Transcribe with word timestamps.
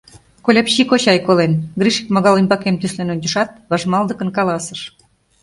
—Кольапчи 0.45 0.83
кочай 0.89 1.19
колен,— 1.27 1.53
Гриш 1.79 1.97
икмагал 2.01 2.35
ӱмбакем 2.41 2.75
тӱслен 2.77 3.09
ончышат, 3.13 3.49
важмалдыкын 3.69 4.29
каласыш. 4.37 4.81